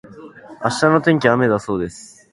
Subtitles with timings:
[0.63, 2.27] 明日の天気は雨だそうです。